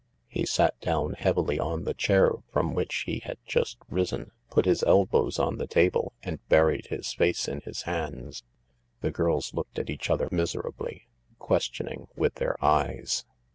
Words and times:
He 0.29 0.47
sat 0.47 0.79
down 0.79 1.13
heavily 1.13 1.59
on 1.59 1.83
the 1.83 1.93
chair 1.93 2.31
from 2.51 2.73
which 2.73 3.03
he 3.05 3.19
had 3.23 3.37
just 3.45 3.77
risen, 3.87 4.31
put 4.49 4.65
his 4.65 4.81
elbows 4.81 5.37
on 5.37 5.59
the 5.59 5.67
table 5.67 6.13
and 6.23 6.39
buried 6.49 6.87
his 6.87 7.13
face 7.13 7.47
in 7.47 7.61
his 7.65 7.83
hands. 7.83 8.41
The 9.01 9.11
girls 9.11 9.53
looked 9.53 9.77
at 9.77 9.91
each 9.91 10.09
other 10.09 10.27
miserably, 10.31 11.07
questioning 11.37 12.07
with 12.15 12.33
their 12.41 12.55
eyes. 12.65 13.25